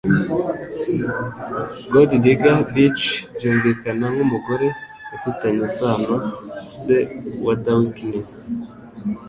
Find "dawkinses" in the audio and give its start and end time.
7.63-8.37